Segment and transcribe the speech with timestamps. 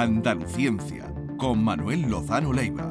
[0.00, 2.90] Andaluciencia, con Manuel Lozano Leiva.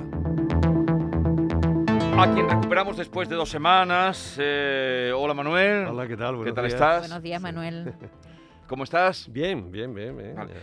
[2.16, 4.36] A quien recuperamos después de dos semanas.
[4.40, 5.88] Eh, hola Manuel.
[5.88, 6.34] Hola, ¿qué tal?
[6.34, 6.74] ¿Qué Buenos tal días.
[6.76, 7.00] estás?
[7.00, 7.94] Buenos días, Manuel.
[8.68, 9.28] ¿Cómo estás?
[9.32, 10.16] Bien, bien, bien.
[10.16, 10.36] bien.
[10.36, 10.54] Vale.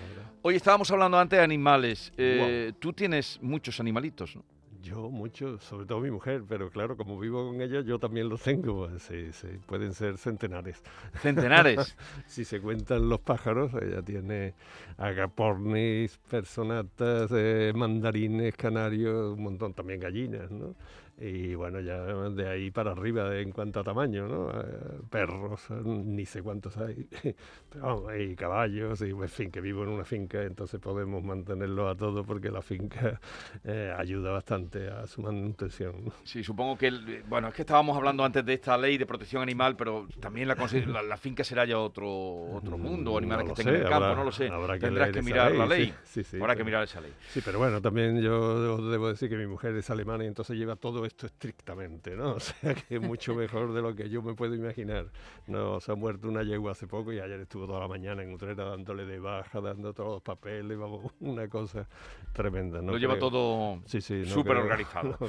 [0.43, 2.12] Hoy estábamos hablando antes de animales.
[2.16, 4.45] Eh, Tú tienes muchos animalitos, ¿no?
[4.87, 8.41] Yo mucho, sobre todo mi mujer, pero claro, como vivo con ella, yo también los
[8.41, 8.89] tengo.
[9.01, 10.80] Sí, sí, pueden ser centenares.
[11.20, 11.97] Centenares.
[12.27, 14.55] Si se cuentan los pájaros, ella tiene
[14.96, 20.77] agapornis, personatas, eh, mandarines, canarios, un montón, también gallinas, ¿no?
[21.19, 24.51] Y bueno, ya de ahí para arriba en cuanto a tamaño, ¿no?
[24.51, 27.09] Eh, perros, ni sé cuántos hay,
[27.70, 31.88] pero vamos, y caballos, y en fin, que vivo en una finca, entonces podemos mantenerlo
[31.88, 33.19] a todos porque la finca
[33.65, 36.12] eh, ayuda bastante a su manutención.
[36.24, 39.41] Sí, supongo que, el- bueno, es que estábamos hablando antes de esta ley de protección
[39.43, 40.55] animal, pero también la,
[40.87, 42.07] la, la finca será ya otro,
[42.52, 44.33] otro mundo, o animales Mm, No que estén en sé, el campo, habrá- no lo
[44.33, 44.49] sé.
[44.49, 45.95] habrá que Tendrás que mirar ley, la ley.
[46.05, 47.12] sí, sí, Habrá que pero- mirar esa ley.
[47.30, 50.77] Sí, pero bueno, también yo debo decir que mi mujer es alemana y entonces lleva
[50.77, 52.35] todo esto estrictamente, ¿no?
[52.37, 55.07] O sea que es mucho mejor de lo que yo me puedo imaginar.
[55.46, 58.32] No, se ha muerto una yegua hace poco y ayer estuvo toda la mañana en
[58.32, 61.88] Utrera dándole de baja, dando todos los papeles, vamos, una cosa
[62.32, 62.82] tremenda.
[62.82, 62.93] ¿no?
[62.93, 65.16] lo lleva todo Sí, sí, no súper organizado.
[65.21, 65.28] no.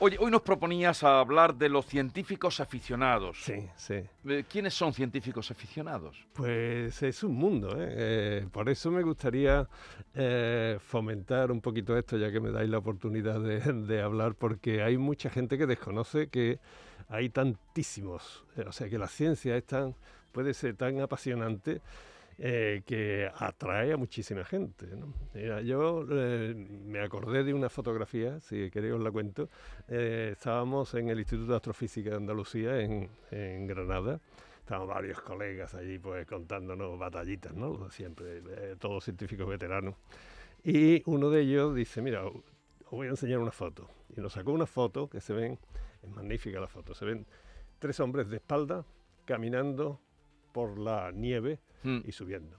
[0.00, 3.38] Oye, hoy nos proponías hablar de los científicos aficionados.
[3.44, 4.02] Sí, sí.
[4.26, 6.16] Eh, ¿Quiénes son científicos aficionados?
[6.32, 7.94] Pues es un mundo, ¿eh?
[7.96, 9.68] Eh, por eso me gustaría
[10.14, 14.82] eh, fomentar un poquito esto, ya que me dais la oportunidad de, de hablar, porque
[14.82, 16.58] hay mucha gente que desconoce que
[17.08, 19.94] hay tantísimos, o sea, que la ciencia es tan,
[20.32, 21.80] puede ser tan apasionante
[22.38, 24.86] eh, que atrae a muchísima gente.
[24.96, 25.14] ¿no?
[25.34, 29.48] Mira, yo eh, me acordé de una fotografía, si queréis os la cuento.
[29.88, 34.20] Eh, estábamos en el Instituto de Astrofísica de Andalucía, en, en Granada.
[34.58, 37.90] Estaban varios colegas allí pues contándonos batallitas, ¿no?
[37.90, 39.94] Siempre, eh, todos científicos veteranos.
[40.62, 42.32] Y uno de ellos dice, mira, os
[42.90, 43.90] voy a enseñar una foto.
[44.16, 45.58] Y nos sacó una foto que se ven,
[46.02, 47.26] es magnífica la foto, se ven
[47.78, 48.86] tres hombres de espalda
[49.26, 50.00] caminando
[50.54, 51.98] por la nieve Hmm.
[52.06, 52.56] y subiendo.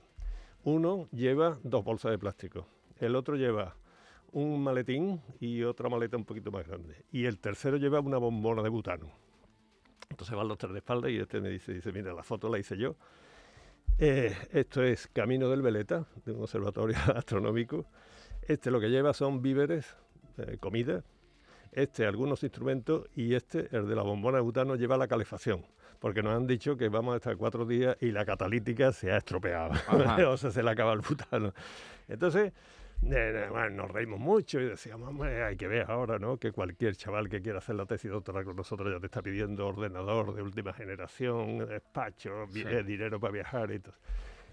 [0.65, 2.67] Uno lleva dos bolsas de plástico,
[2.99, 3.75] el otro lleva
[4.33, 7.05] un maletín y otra maleta un poquito más grande.
[7.11, 9.09] Y el tercero lleva una bombona de butano.
[10.09, 12.59] Entonces van los tres de espalda y este me dice, dice, mira, la foto la
[12.59, 12.95] hice yo.
[13.97, 17.85] Eh, esto es Camino del Veleta, de un observatorio astronómico.
[18.41, 19.95] Este lo que lleva son víveres,
[20.37, 21.03] eh, comida.
[21.71, 25.65] Este algunos instrumentos y este, el de la bombona de butano, lleva la calefacción.
[25.99, 29.17] Porque nos han dicho que vamos a estar cuatro días y la catalítica se ha
[29.17, 29.71] estropeado.
[30.29, 31.53] O sea, se le acaba el butano.
[32.07, 32.51] Entonces,
[33.03, 36.37] eh, eh, bueno, nos reímos mucho y decíamos, "Hombre, hay que ver ahora, ¿no?
[36.37, 39.67] Que cualquier chaval que quiera hacer la tesis doctoral con nosotros ya te está pidiendo
[39.67, 42.63] ordenador de última generación, despacho, Sí.
[42.65, 43.95] eh, dinero para viajar y todo.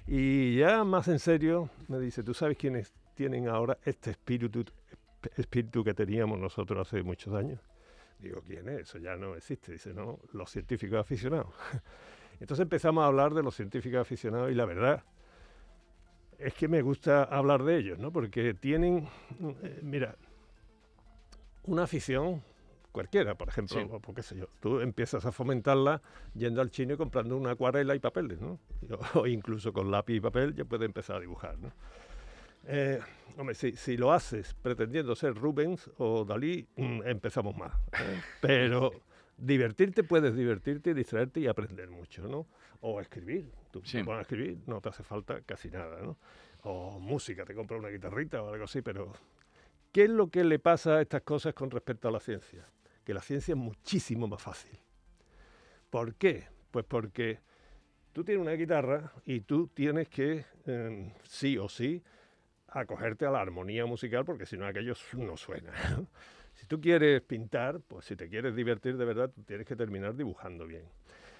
[0.07, 4.65] Y ya más en serio, me dice, ¿tú sabes quiénes tienen ahora este espíritu,
[5.37, 7.61] espíritu que teníamos nosotros hace muchos años?
[8.23, 8.81] Digo, ¿quién es?
[8.83, 9.73] Eso ya no existe.
[9.73, 11.53] Dice, no, los científicos aficionados.
[12.41, 15.03] Entonces empezamos a hablar de los científicos aficionados y la verdad
[16.39, 18.11] es que me gusta hablar de ellos, ¿no?
[18.13, 19.09] Porque tienen,
[19.63, 20.17] eh, mira,
[21.65, 22.43] una afición
[22.91, 23.87] cualquiera, por ejemplo, Sí.
[23.91, 26.03] o por qué sé yo, tú empiezas a fomentarla
[26.35, 28.59] yendo al chino y comprando una acuarela y papeles, ¿no?
[29.15, 31.73] O incluso con lápiz y papel ya puedes empezar a dibujar, ¿no?
[32.67, 33.01] Eh,
[33.37, 37.73] hombre, si, si lo haces pretendiendo ser Rubens o Dalí, mm, empezamos mal.
[37.93, 38.21] ¿eh?
[38.41, 38.93] Pero
[39.37, 42.47] divertirte, puedes divertirte, distraerte y aprender mucho, ¿no?
[42.81, 43.51] O escribir.
[43.71, 43.99] Tú Sí.
[43.99, 46.17] te pones a escribir, no te hace falta casi nada, ¿no?
[46.65, 49.13] O música, te compras una guitarrita o algo así, pero
[49.91, 52.67] ¿qué es lo que le pasa a estas cosas con respecto a la ciencia?
[53.05, 54.79] Que la ciencia es muchísimo más fácil.
[55.91, 56.45] ¿Por qué?
[56.71, 57.41] Pues porque
[58.13, 62.03] tú tienes una guitarra y tú tienes que, em, sí o sí,
[62.73, 65.73] acogerte a la armonía musical, porque si no aquello no suena.
[66.55, 70.67] si tú quieres pintar, pues si te quieres divertir de verdad, tienes que terminar dibujando
[70.67, 70.85] bien.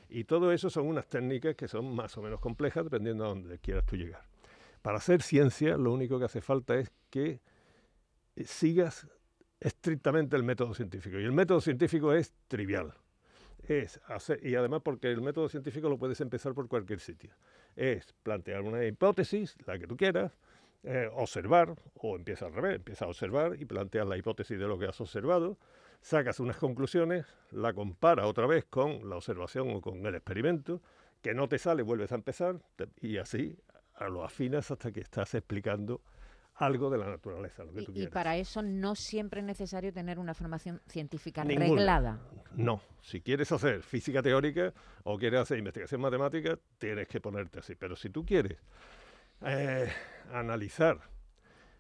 [0.09, 3.59] Y todo eso son unas técnicas que son más o menos complejas dependiendo a dónde
[3.59, 4.23] quieras tú llegar.
[4.83, 7.41] Para hacer ciencia, lo único que hace falta es que
[8.37, 9.07] eh, sigas
[9.61, 11.19] estrictamente el método científico.
[11.19, 12.93] Y el método científico es trivial.
[13.67, 17.31] Es hacer, y además porque el método científico lo puedes empezar por cualquier sitio.
[17.77, 20.37] Es plantear una hipótesis, la que tú quieras,
[20.85, 24.79] eh, observar, o empieza al revés, empieza a observar y planteas la hipótesis de lo
[24.79, 25.59] que has observado,
[26.01, 30.83] sacas unas conclusiones, la compara otra vez con la observación o con el experimento,
[31.23, 32.61] que no te sale, vuelves a empezar,
[33.01, 33.57] y así
[34.09, 36.01] lo afinas hasta que estás explicando
[36.57, 39.93] algo de la naturaleza, lo que Y, tú y para eso no siempre es necesario
[39.93, 41.69] tener una formación científica Ninguna.
[41.69, 42.21] reglada.
[42.55, 44.73] No, si quieres hacer física teórica
[45.05, 47.75] o quieres hacer investigación matemática, tienes que ponerte así.
[47.75, 48.59] Pero si tú quieres
[49.45, 49.89] eh,
[50.33, 51.01] analizar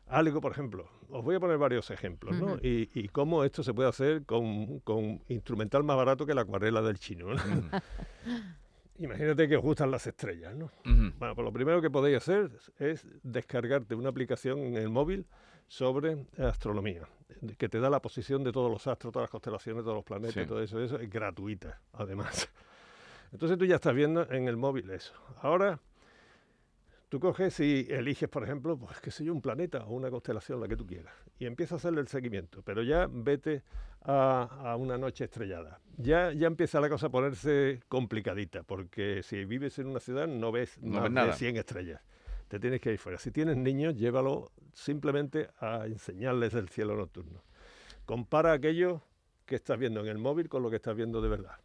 [0.07, 2.57] algo, por ejemplo, os voy a poner varios ejemplos, ¿no?
[2.57, 6.83] y, y, cómo esto se puede hacer con, con, instrumental más barato que la acuarela
[6.83, 7.35] del chino.
[7.35, 7.41] ¿no?
[8.99, 10.71] Imagínate que os gustan las estrellas, ¿no?
[10.85, 15.27] Bueno, pues lo primero que podéis hacer es descargarte una aplicación en el móvil
[15.67, 17.09] sobre astronomía,
[17.57, 20.47] que te da la posición de todos los astros, todas las constelaciones, todos los planetas,
[20.47, 22.49] todo eso, eso es gratuita, además.
[23.33, 25.15] Entonces tú ya estás viendo en el móvil eso.
[25.41, 25.81] Ahora
[27.13, 30.59] Tú coges y eliges, por ejemplo, pues qué sé yo, un planeta o una constelación,
[30.59, 33.65] la que tú quieras, y empiezas a hacerle el seguimiento, pero ya vete
[34.01, 35.79] a, una noche estrellada.
[35.99, 40.53] Ya, ya empieza la cosa a ponerse complicadita, porque si vives en una ciudad no
[40.53, 42.01] ves más de 100 estrellas.
[42.49, 43.19] Te tienes que ir fuera.
[43.19, 47.45] Si tienes niños, llévalo simplemente a enseñarles el cielo nocturno.
[48.07, 49.03] Compara aquello
[49.45, 51.59] que estás viendo en el móvil con lo que estás viendo de verdad.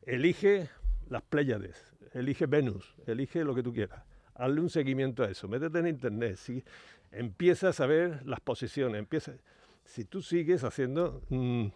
[0.00, 0.70] Elige
[1.10, 4.07] las Pléyades, elige Venus, elige lo que tú quieras
[4.38, 6.64] hazle un seguimiento a eso, métete en internet, si
[7.12, 9.32] empiezas a ver las posiciones, empieza,
[9.84, 11.66] si tú sigues haciendo, mm,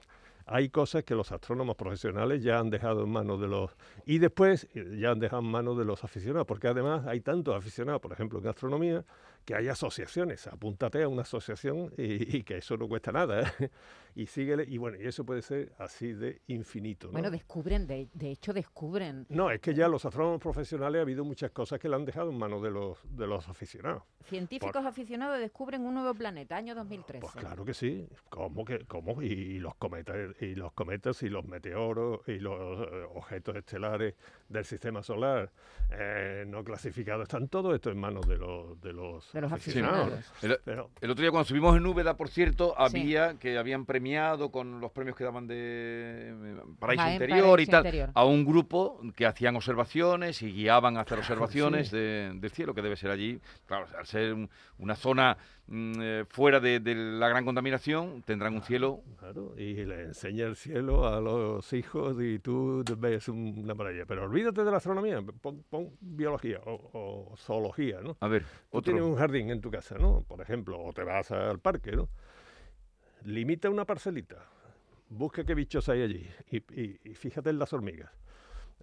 [0.46, 3.76] hay cosas que los astrónomos profesionales ya han dejado en manos de los,
[4.06, 7.54] y después eh, ya han dejado en manos de los aficionados, porque además hay tantos
[7.54, 9.04] aficionados, por ejemplo, en astronomía,
[9.44, 13.42] que hay asociaciones, apúntate a una asociación y, que eso no cuesta nada.
[13.58, 13.70] ¿eh?
[14.14, 17.10] y síguele, y bueno, y eso puede ser así de infinito.
[17.10, 19.26] Bueno, descubren, de, hecho descubren.
[19.28, 22.30] No, es que ya los astrónomos profesionales ha habido muchas cosas que le han dejado
[22.30, 24.02] en manos de los, de los aficionados.
[24.24, 27.20] Científicos aficionados descubren un nuevo planeta, año 2013.
[27.20, 29.22] Pues claro que sí, ¿cómo que, cómo?
[29.22, 34.14] Y, los cometas, y los cometas y los meteoros y los eh, objetos estelares
[34.48, 35.50] del sistema solar
[35.90, 40.12] eh, no clasificados, están todo esto en manos de los, de los, aficionados.
[40.42, 40.52] el,
[41.10, 45.16] otro día cuando subimos en Úbeda, por cierto, había que habían premiado con los premios
[45.16, 46.34] que daban de
[46.78, 51.90] Paraíso Interior y tal, a un grupo que hacían observaciones y guiaban a hacer observaciones
[51.90, 54.36] del cielo, que debe ser allí, claro, al ser
[54.78, 55.36] una zona
[55.66, 59.00] mm, eh, fuera de, la gran contaminación, tendrán un cielo.
[59.18, 64.04] Claro, y le enseña el cielo a los hijos y tú ves una maravilla.
[64.06, 68.16] Pero olvídate de la astronomía, pon, biología o, zoología, ¿no?
[68.20, 70.24] A ver, tú tienes un jardín en tu casa, ¿no?
[70.26, 72.08] Por ejemplo, o te vas al parque, ¿no?
[73.24, 74.44] limita una parcelita,
[75.08, 78.10] busca qué bichos hay allí y, fíjate en las hormigas.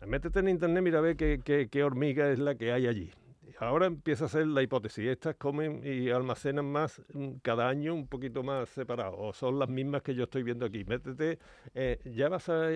[0.06, 3.12] Métete en internet, mira a ver qué, hormiga es la que hay allí.
[3.60, 5.06] Ahora empieza a ser la hipótesis.
[5.06, 9.18] Estas comen y almacenan más mm, cada año un poquito más separado.
[9.18, 10.86] O son las mismas que yo estoy viendo aquí.
[10.86, 11.40] Métete,
[11.74, 12.70] eh, ya vas a,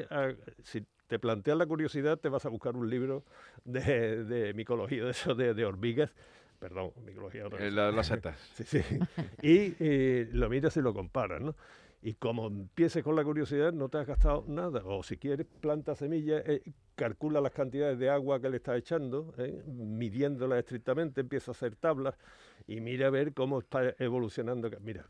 [0.64, 3.24] Si te planteas la curiosidad, te vas a buscar un libro
[3.64, 6.14] de, micología de eso, de hormigas,
[6.64, 8.38] perdón, micología otra eh, las setas.
[8.56, 8.80] sí, sí.
[9.42, 11.58] Y eh, lo miras y lo comparas, ¿no?
[12.02, 14.82] Y como empieces con la curiosidad, no te has gastado nada.
[14.86, 16.62] O si quieres, planta semillas, eh,
[16.96, 19.34] calcula las cantidades de agua que le estás echando,
[19.68, 22.16] midiéndolas estrictamente, empieza a hacer tablas
[22.66, 24.70] y mira a ver cómo está evolucionando.
[24.80, 25.06] Mira,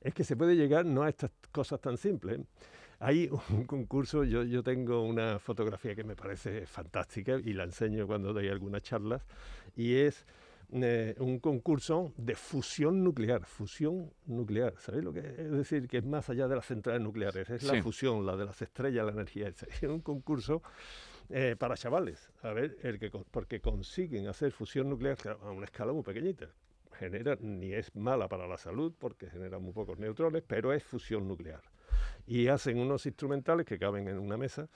[0.00, 2.40] es que se puede llegar no a estas cosas tan simples.
[3.00, 8.06] Hay un concurso, yo, yo tengo una fotografía que me parece fantástica y la enseño
[8.06, 9.22] cuando doy algunas charlas,
[9.76, 10.26] y es
[10.72, 15.50] eh, un concurso de fusión nuclear, fusión nuclear, ¿sabéis lo que es?
[15.50, 15.86] decir?
[15.88, 19.06] Que es más allá de las centrales nucleares, es la fusión, la de las estrellas,
[19.06, 19.48] la energía.
[19.80, 20.62] Es un concurso
[21.30, 25.92] eh, para chavales, a ver, el que, porque consiguen hacer fusión nuclear a una escala
[25.92, 26.48] muy pequeñita.
[26.98, 31.28] Genera, ni es mala para la salud porque genera muy pocos neutrones, pero es fusión
[31.28, 31.62] nuclear
[32.28, 34.68] y hacen unos instrumentales que caben en una mesa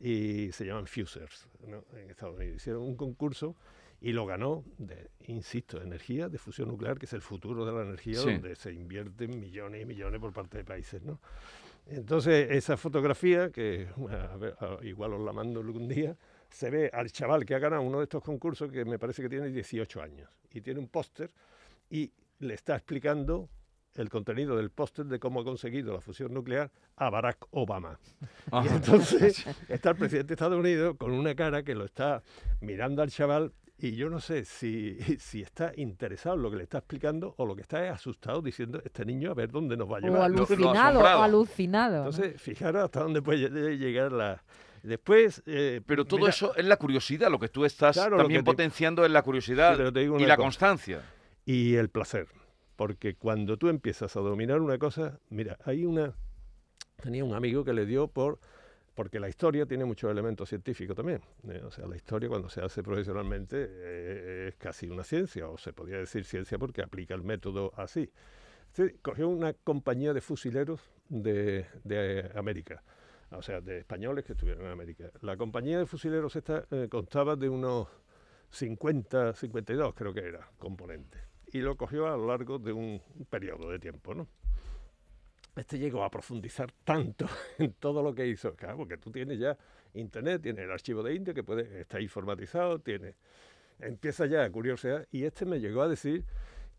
[0.00, 2.56] y se llaman Fusers en Estados Unidos.
[2.56, 3.54] Hicieron un concurso
[4.00, 7.82] y lo ganó, de, insisto, energía de fusión nuclear, que es el futuro de la
[7.82, 11.02] energía, donde se invierten millones y millones por parte de países.
[11.02, 11.20] ¿no?
[11.86, 13.86] Entonces, esa fotografía, que
[14.82, 16.16] igual os la mando algún día,
[16.48, 19.28] se ve al chaval que ha ganado uno de estos concursos, que me parece que
[19.28, 21.30] tiene 18 años, y tiene un póster
[21.90, 23.50] y le está explicando
[23.96, 27.98] el contenido del póster de cómo ha conseguido la fusión nuclear a Barack Obama.
[28.52, 32.22] Y entonces está el presidente de Estados Unidos con una cara que lo está
[32.60, 36.62] mirando al chaval y yo no sé si, si está interesado en lo que le
[36.62, 39.90] está explicando o lo que está es asustado diciendo este niño a ver dónde nos
[39.90, 40.20] va a llevar.
[40.20, 41.96] O alucinado, o alucinado.
[41.98, 44.42] Entonces, fijaros hasta dónde puede llegar la...
[44.82, 45.42] Después...
[45.46, 49.22] Eh, Pero todo eso es la curiosidad, lo que tú estás también potenciando es la
[49.22, 51.02] curiosidad y la constancia.
[51.44, 52.28] Y el placer.
[52.76, 56.14] Porque cuando tú empiezas a dominar una cosa, mira, hay una...
[57.02, 58.38] Tenía un amigo que le dio por...
[58.94, 61.20] Porque la historia tiene muchos elementos científicos también.
[61.48, 65.58] Eh, o sea, la historia cuando se hace profesionalmente eh, es casi una ciencia, o
[65.58, 68.08] se podría decir ciencia porque aplica el método así.
[69.02, 71.66] cogió una compañía de fusileros de,
[72.36, 72.84] América,
[73.30, 75.10] o sea, de españoles que estuvieron en América.
[75.22, 77.88] La compañía de fusileros esta eh, constaba de unos
[78.50, 83.70] 50, 52 creo que era, componentes y lo cogió a lo largo de un periodo
[83.70, 84.26] de tiempo, ¿no?
[85.54, 87.26] Este llegó a profundizar tanto
[87.58, 89.56] en todo lo que hizo, claro, porque tú tienes ya
[89.94, 92.82] internet, tienes el archivo de India que puede estar informatizado,
[93.78, 96.24] empieza ya a curiosidad y este me llegó a decir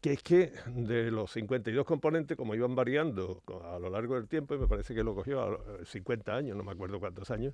[0.02, 4.56] que es que de los 52 componentes, como iban variando a lo largo del tiempo,
[4.56, 7.54] y me parece que lo cogió a 50 años, no me acuerdo cuántos años,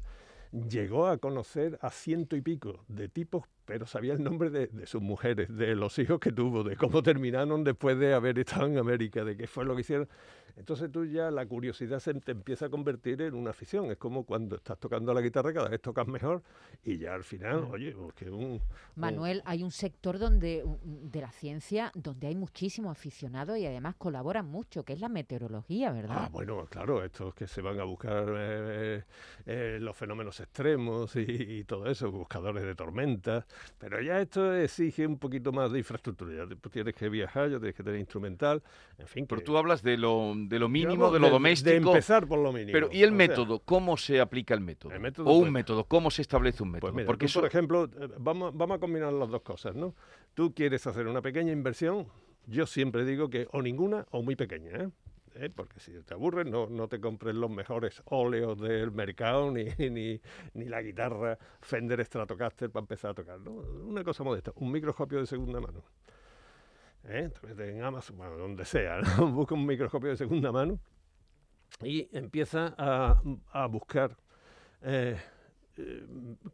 [0.51, 5.01] llegó a conocer a ciento y pico de tipos, pero sabía el nombre de, sus
[5.01, 9.23] mujeres, de los hijos que tuvo, de cómo terminaron después de haber estado en América,
[9.23, 10.09] de qué fue lo que hicieron.
[10.55, 13.91] Entonces tú ya la curiosidad se te empieza a convertir en una afición.
[13.91, 16.43] Es como cuando estás tocando la guitarra, cada vez tocas mejor
[16.83, 18.61] y ya al final, oye, pues un...
[18.95, 24.45] Manuel, hay un sector donde de la ciencia donde hay muchísimos aficionados y además colaboran
[24.45, 26.17] mucho, que es la meteorología, ¿verdad?
[26.19, 29.03] Ah, bueno, claro, estos que se van a buscar eh,
[29.45, 33.45] eh, los fenómenos extremos y, todo eso, buscadores de tormentas,
[33.77, 36.45] pero ya esto exige un poquito más de infraestructura.
[36.45, 38.63] Ya tienes que viajar, ya tienes que tener instrumental,
[38.97, 39.25] en fin.
[39.27, 41.69] Pero tú hablas de lo de lo mínimo, de lo doméstico.
[41.69, 42.71] De empezar por lo mínimo.
[42.71, 43.59] Pero, ¿y el método?
[43.59, 44.91] ¿Cómo se aplica el método?
[45.25, 47.07] o un método, ¿cómo se establece un pues método?
[47.07, 49.95] Porque por ejemplo, eh, vamos, vamos a combinar las dos cosas, ¿no?
[50.33, 52.07] Tú quieres hacer una pequeña inversión,
[52.47, 54.89] yo siempre digo que o ninguna o muy pequeña, ¿eh?
[55.35, 55.49] ¿Eh?
[55.49, 60.19] porque si te aburres no, no te compres los mejores óleos del mercado ni, ni,
[60.53, 63.39] ni, la guitarra Fender Stratocaster para empezar a tocar.
[63.39, 63.51] ¿no?
[63.51, 65.83] Una cosa modesta, un microscopio de segunda mano.
[67.05, 67.31] ¿Eh?
[67.57, 70.79] en Amazon, bueno, donde sea, busca un microscopio de segunda mano
[71.81, 74.17] y empieza a, buscar.
[74.81, 75.17] Eh,
[75.77, 76.05] eh,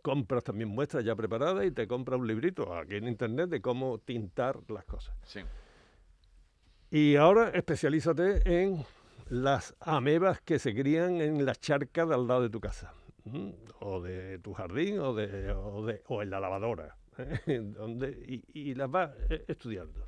[0.02, 4.00] compras también muestras ya preparadas y te compra un librito aquí en internet de cómo
[4.00, 5.16] tintar las cosas.
[6.92, 8.86] Y ahora especialízate en
[9.30, 12.94] las amebas que se crían en las charcas de al lado de tu casa,
[13.80, 16.96] o de tu jardín, o, de, o, de, o en la lavadora.
[17.46, 20.08] donde, y, las vas eh, estudiando.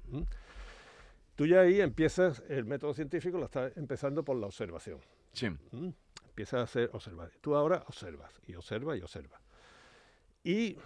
[1.35, 4.99] Tú ya ahí empiezas, el método científico lo estás empezando por la observación.
[5.33, 5.47] Sí.
[6.27, 7.31] Empiezas a hacer observar.
[7.41, 9.41] Tú ahora observas y observas y observas.
[10.43, 10.77] Y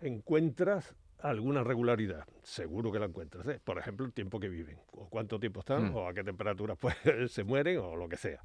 [0.00, 2.26] encuentras alguna regularidad.
[2.42, 3.46] Seguro que la encuentras.
[3.48, 3.60] ¿eh?
[3.62, 5.96] Por ejemplo, el tiempo que viven, o cuánto tiempo están, mm.
[5.96, 6.96] o a qué temperatura pues,
[7.28, 8.40] se mueren, o lo que sea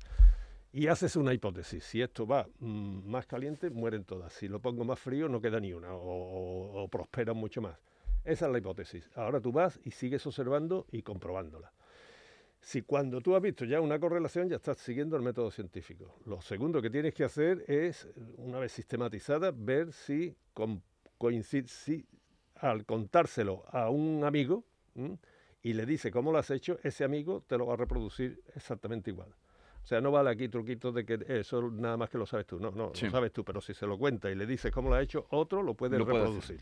[0.73, 1.83] y haces una hipótesis.
[1.83, 4.33] Si esto va mm, más caliente, mueren todas.
[4.33, 7.77] Si lo pongo más frío, no queda ni una o, prosperan mucho más.
[8.23, 9.09] Esa es la hipótesis.
[9.15, 11.71] Ahora tú vas y sigues observando y comprobándola.
[12.59, 16.19] Si cuando tú has visto ya una correlación, ya estás siguiendo el método científico.
[16.25, 20.35] Lo segundo que tienes que hacer es, una vez sistematizada, ver si
[21.17, 22.05] coincide, si
[22.55, 24.63] al contárselo a un amigo
[25.63, 29.09] y le dice cómo lo has hecho, ese amigo te lo va a reproducir exactamente
[29.09, 29.33] igual.
[29.83, 32.59] O sea, no vale aquí truquitos de que eso nada más que lo sabes tú.
[32.59, 34.95] No, no, lo sabes tú, pero si se lo cuenta y le dices cómo lo
[34.95, 36.61] ha hecho, otro lo puede reproducir.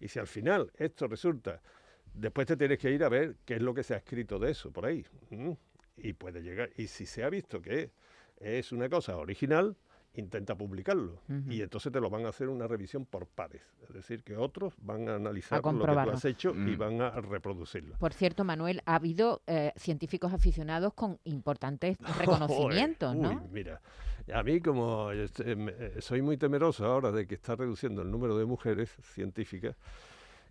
[0.00, 1.60] y si al final esto resulta,
[2.12, 4.50] después te tienes que ir a ver qué es lo que se ha escrito de
[4.50, 5.04] eso por ahí.
[5.96, 6.70] Y puede llegar.
[6.76, 7.90] Y si se ha visto que
[8.38, 9.76] es una cosa original,
[10.20, 11.22] intenta publicarlo.
[11.48, 13.62] Y entonces te lo van a hacer una revisión por pares.
[13.88, 16.78] Es decir, que otros van a analizar lo que tú has hecho y mm.
[16.78, 17.96] van a reproducirlo.
[17.98, 23.48] Por cierto, Manuel, ha habido eh, científicos aficionados con importantes reconocimientos, ¿no?
[23.50, 23.80] mira,
[24.32, 25.28] a mí como eh,
[26.00, 29.76] soy muy temeroso ahora de que está reduciendo el número de mujeres científicas,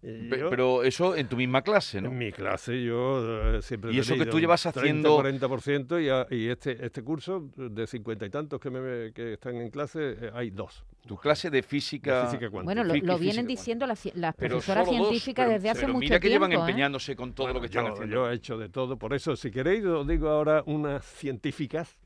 [0.02, 2.10] pero eso en tu misma clase, ¿no?
[2.10, 3.94] En mi clase yo eh, siempre...
[3.94, 5.22] Y eso que tú llevas haciendo...
[5.22, 9.70] 40% y, y este, este curso de cincuenta y tantos que, me, que están en
[9.70, 10.84] clase eh, hay dos.
[11.06, 12.32] Tu clase de física...
[12.52, 16.00] bueno, lo, vienen diciendo las, profesoras científicas desde hace mucho tiempo.
[16.00, 16.56] Mira que llevan ¿eh?
[16.56, 18.14] empeñándose con todo lo que están haciendo.
[18.14, 21.98] Yo he hecho de todo, por eso si queréis os digo ahora unas científicas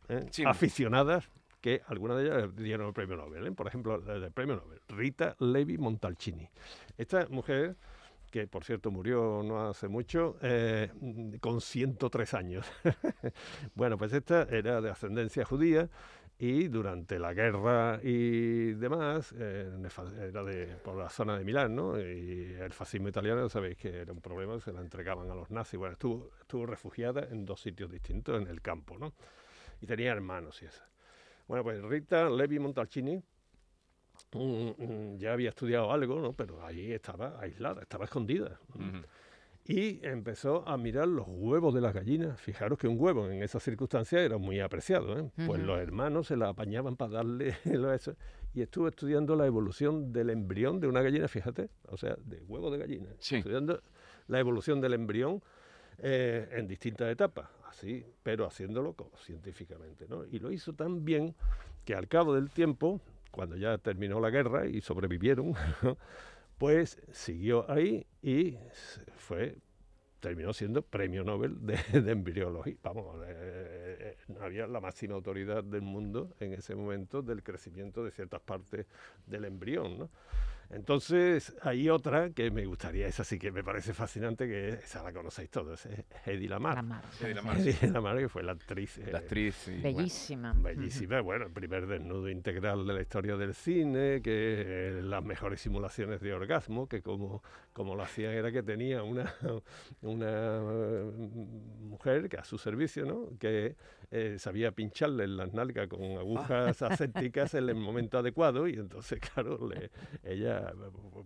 [0.46, 1.30] aficionadas
[1.66, 3.52] que algunas de ellas dieron el premio Nobel.
[3.56, 6.48] Por ejemplo, el premio Nobel, Rita Levi Montalcini.
[6.96, 7.76] Esta mujer
[8.30, 10.92] que por cierto murió no hace mucho, eh,
[11.42, 12.68] con 103 años.
[13.74, 15.90] bueno, pues esta era de ascendencia judía
[16.38, 19.76] y durante la guerra y demás, eh,
[20.22, 22.00] era de, por la zona de Milán, ¿no?
[22.00, 25.80] Y el fascismo italiano, sabéis que era un problema, se la entregaban a los nazis.
[25.80, 29.16] Bueno, estuvo, estuvo refugiada en dos sitios distintos en el campo, ¿no?
[29.82, 30.84] Y tenía hermanos y eso.
[31.48, 33.22] Bueno, pues Rita Levi Montalcini
[35.18, 36.34] ya había estudiado algo, ¿no?
[36.34, 38.60] pero allí estaba aislada, estaba escondida.
[39.68, 42.40] Y empezó a mirar los huevos de las gallinas.
[42.40, 45.18] Fijaros que un huevo en esas circunstancias era muy apreciado.
[45.18, 45.32] ¿eh?
[45.48, 47.56] Pues los hermanos se la apañaban para darle
[47.96, 48.16] eso.
[48.54, 52.70] Y estuvo estudiando la evolución del embrión de una gallina, fíjate, o sea, de huevo
[52.70, 53.10] de gallina.
[53.20, 53.82] Estudiando
[54.28, 55.42] la evolución del embrión
[55.98, 60.06] eh, en distintas etapas, así, pero haciéndolo científicamente.
[60.08, 60.26] ¿no?
[60.26, 61.36] Y lo hizo tan bien
[61.84, 63.02] que al cabo del tiempo
[63.32, 65.54] cuando ya terminó la guerra y sobrevivieron,
[66.58, 68.58] pues siguió ahí y
[69.18, 69.58] fue
[70.22, 71.76] terminó siendo premio Nobel de,
[72.12, 72.76] embriología.
[72.82, 78.12] Vamos, eh, eh, había la máxima autoridad del mundo en ese momento del crecimiento de
[78.12, 78.88] ciertas partes
[79.28, 80.10] del embrión, ¿no?
[80.70, 85.14] Entonces, hay otra que me gustaría, esa sí que me parece fascinante, que esa la
[85.14, 86.84] conocéis todos, es Hedy Lamar.
[87.22, 87.34] Hedy
[87.92, 88.18] Lamar.
[88.18, 89.00] que fue la actriz.
[89.12, 90.54] La actriz, Bellísima.
[90.58, 96.22] bellísima, bueno, el primer desnudo integral de la historia del cine, que las mejores simulaciones
[96.22, 97.44] de orgasmo, que como,
[97.76, 99.36] como lo hacían era que tenía una,
[100.02, 103.38] una mm, mujer que a su servicio, ¿no?
[103.38, 103.76] Que
[104.12, 109.20] eh, sabía pincharle en las nalgas con agujas asépticas en el momento adecuado y entonces,
[109.34, 109.92] claro, le,
[110.24, 110.72] ella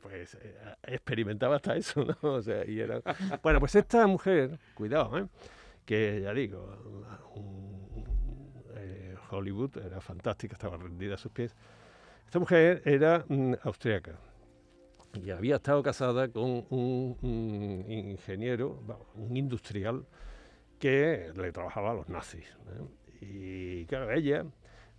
[0.02, 0.56] pues eh,
[0.88, 2.18] experimentaba hasta eso, ¿no?
[2.40, 3.00] O sea, y era...
[3.44, 5.28] Bueno, pues esta mujer, cuidado, ¿eh?
[5.86, 6.68] que ya digo,
[8.76, 11.56] eh, Hollywood era fantástica, estaba rendida a sus pies.
[12.26, 14.18] Esta mujer era mm, austriaca
[15.14, 18.82] y había estado casada con un, un ingeniero,
[19.16, 20.06] un industrial
[20.80, 22.56] que le trabajaba a los nazis.
[23.22, 24.46] Y claro, ella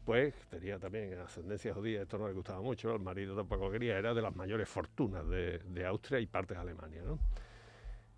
[0.05, 4.13] pues tenía también ascendencia judía, esto no le gustaba mucho, el marido tampoco quería, era
[4.15, 7.03] de las mayores fortunas de, Austria y partes de Alemania.
[7.05, 7.19] ¿no?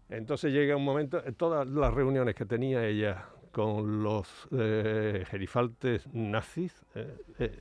[0.09, 6.07] Entonces llega un momento, en todas las reuniones que tenía ella con los eh, gerifaltes
[6.15, 7.61] nazis, eh, eh,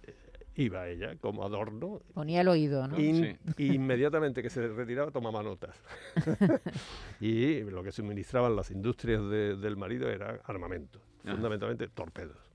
[0.56, 2.02] iba ella como adorno.
[2.14, 3.00] Ponía el oído, ¿no?
[3.00, 5.82] Y Inmediatamente que se retiraba tomaba notas.
[7.20, 12.52] y lo que suministraban las industrias del marido era armamento, fundamentalmente torpedos.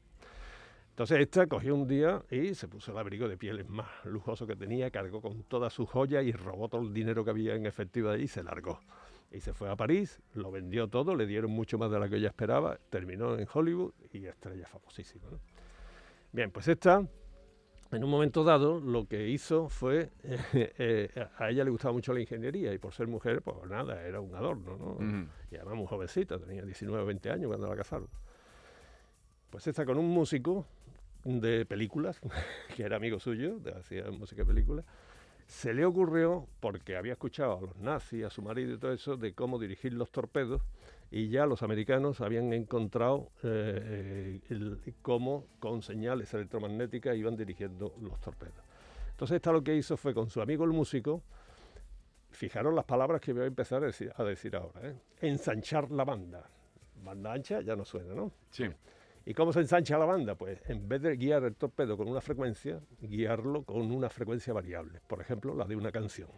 [0.90, 4.56] Entonces esta cogió un día y se puso el abrigo de pieles más lujoso que
[4.56, 8.08] tenía, cargó con todas sus joyas y robó todo el dinero que había en efectivo
[8.08, 8.80] de ahí y se largó.
[9.30, 12.16] Y se fue a París, lo vendió todo, le dieron mucho más de lo que
[12.16, 15.26] ella esperaba, terminó en Hollywood y estrella famosísima.
[16.32, 17.06] Bien, pues esta
[17.92, 22.20] en un momento dado lo que hizo fue, eh, a ella le gustaba mucho la
[22.20, 25.28] ingeniería y por ser mujer, pues nada, era un adorno, ¿no?
[25.50, 28.08] Y además muy jovencita, tenía 19 o 20 años cuando la casaron.
[29.50, 30.66] Pues está con un músico
[31.24, 32.20] de películas,
[32.76, 34.84] que era amigo suyo, hacía música de películas,
[35.46, 39.16] se le ocurrió, porque había escuchado a los nazis, a su marido y todo eso,
[39.16, 40.62] de cómo dirigir los torpedos,
[41.10, 44.40] y ya los americanos habían encontrado eh,
[45.02, 48.64] cómo con señales electromagnéticas iban dirigiendo los torpedos.
[49.10, 51.22] Entonces esta lo que hizo fue con su amigo el músico,
[52.30, 54.96] fijaron las palabras que voy a empezar a decir, a decir ahora, ¿eh?
[55.20, 56.48] ensanchar la banda.
[57.02, 58.32] Banda ancha ya no suena, ¿no?
[58.50, 58.64] Sí.
[59.24, 60.34] ¿Y cómo se ensancha la banda?
[60.34, 65.00] Pues en vez de guiar el torpedo con una frecuencia, guiarlo con una frecuencia variable,
[65.06, 66.28] por ejemplo, la de una canción.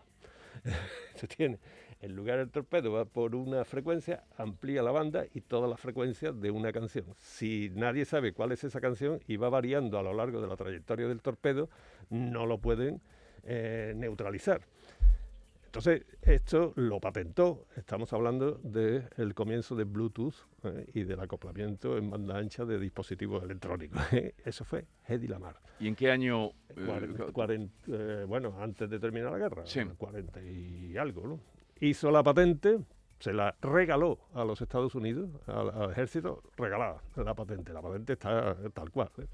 [1.14, 1.58] Se tiene
[2.00, 6.40] en lugar del torpedo va por una frecuencia, amplía la banda y todas las frecuencias
[6.40, 7.06] de una canción.
[7.18, 10.56] Si nadie sabe cuál es esa canción y va variando a lo largo de la
[10.56, 11.68] trayectoria del torpedo,
[12.10, 13.00] no lo pueden
[13.44, 14.62] eh, neutralizar.
[15.66, 20.34] Entonces, esto lo patentó, estamos hablando del comienzo de Bluetooth
[20.64, 24.00] eh, y del acoplamiento en banda ancha de dispositivos electrónicos.
[24.44, 25.60] Eso fue Hedy Lamar.
[25.78, 26.52] ¿Y en qué año?
[28.26, 29.80] bueno, antes de terminar la guerra, sí.
[29.98, 31.57] 40 y algo, ¿no?
[31.80, 32.78] Hizo la patente,
[33.18, 37.72] se la regaló a los Estados Unidos, al, ejército, regalada la patente.
[37.72, 39.10] La patente está tal cual.
[39.18, 39.26] ¿eh?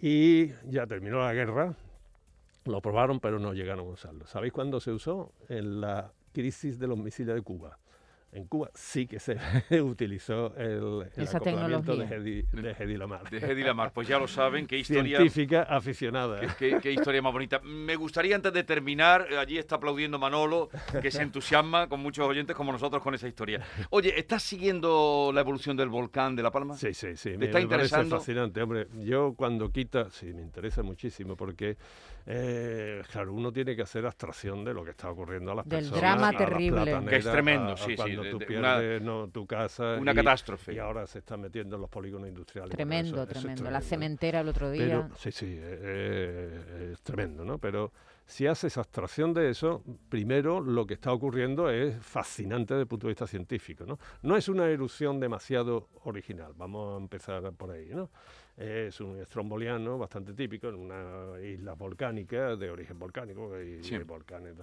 [0.00, 1.74] Y ya terminó la guerra,
[2.64, 4.26] lo probaron, pero no llegaron a usarlo.
[4.26, 5.32] ¿Sabéis cuándo se usó?
[5.48, 7.78] En la crisis de los misiles de Cuba
[8.32, 9.36] en Cuba sí que se
[9.82, 13.28] utilizó el, el acoplamiento de Hedy, de Lamar.
[13.28, 15.18] De Hedy Lamar, pues ya lo saben, qué historia...
[15.18, 16.40] Científica aficionada.
[16.56, 17.60] Qué, historia más bonita.
[17.60, 20.70] Me gustaría antes de terminar, allí está aplaudiendo Manolo,
[21.02, 23.60] que se entusiasma con muchos oyentes como nosotros con esa historia.
[23.90, 26.74] Oye, ¿estás siguiendo la evolución del volcán de La Palma?
[26.74, 27.36] Sí, sí, sí.
[27.36, 28.16] me, está interesando?
[28.16, 28.88] fascinante, hombre.
[29.00, 31.76] Yo cuando quita, sí, me interesa muchísimo porque
[32.26, 35.80] eh, claro, uno tiene que hacer abstracción de lo que está ocurriendo a las Del
[35.80, 36.00] personas.
[36.00, 37.04] drama terrible.
[37.08, 39.96] que es tremendo, sí, cuando tú pierdes tu casa.
[40.00, 40.74] Una catástrofe.
[40.74, 42.70] Y ahora se están metiendo en los polígonos industriales.
[42.74, 43.70] Tremendo, tremendo.
[43.70, 45.08] La cementera el otro día.
[45.16, 47.58] sí, sí, eh, eh, es tremendo, ¿no?
[47.58, 47.92] Pero
[48.26, 53.06] si haces abstracción de eso, primero lo que está ocurriendo es fascinante desde el punto
[53.06, 53.98] de vista científico, ¿no?
[54.22, 58.10] No es una erupción demasiado original, vamos a empezar por ahí, ¿no?
[58.56, 64.54] Es un estromboliano bastante típico en una isla volcánica de origen volcánico y, volcanes.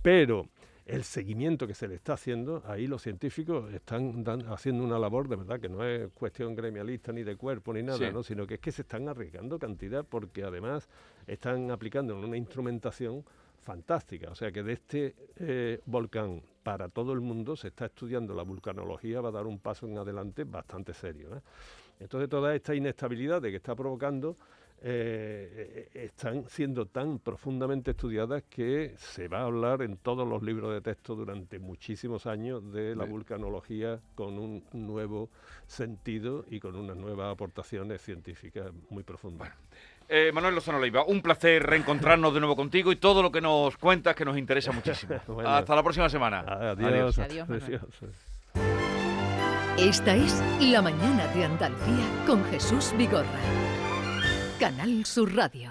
[0.00, 0.48] Pero
[0.84, 5.36] el seguimiento que se le está haciendo, ahí los científicos están haciendo una labor de
[5.36, 8.22] verdad que no es cuestión gremialista ni de cuerpo ni nada, ¿no?
[8.22, 10.88] sino que es que se están arriesgando cantidad porque además
[11.26, 13.24] están aplicando una instrumentación
[13.60, 14.30] fantástica.
[14.30, 18.42] O sea que de este eh, volcán para todo el mundo se está estudiando la
[18.42, 21.36] vulcanología, va a dar un paso en adelante bastante serio.
[21.36, 21.40] ¿eh?
[22.00, 24.36] Entonces toda esta inestabilidad de que está provocando
[24.84, 30.72] eh, están siendo tan profundamente estudiadas que se va a hablar en todos los libros
[30.72, 35.30] de texto durante muchísimos años de la vulcanología con un nuevo
[35.68, 39.50] sentido y con unas nuevas aportaciones científicas muy profundas.
[40.14, 43.78] Eh, Manuel Lozano Leiva, un placer reencontrarnos de nuevo contigo y todo lo que nos
[43.78, 45.14] cuentas que nos interesa muchísimo.
[45.42, 46.40] Hasta la próxima semana.
[46.40, 47.18] Adiós.
[47.18, 47.48] Adiós.
[47.48, 47.80] Adiós
[49.78, 53.24] Esta es La Mañana de Andalucía con Jesús Vigorra.
[54.60, 55.70] Canal Sur Radio.